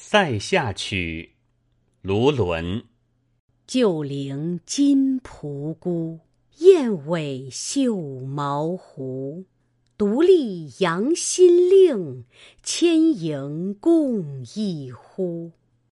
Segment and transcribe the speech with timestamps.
[0.00, 1.32] 塞下曲，
[2.02, 2.84] 卢纶。
[3.66, 6.20] 旧陵金仆姑，
[6.58, 9.44] 燕尾绣毛狐。
[9.98, 12.24] 独立扬新令，
[12.62, 15.50] 千营共一呼。